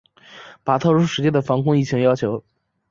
[0.63, 2.43] 把特殊时期的防控疫情要求